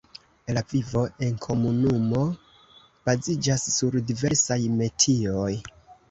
[0.57, 2.21] La vivo enkomunumo
[3.09, 5.51] baziĝas sur diversaj metioj.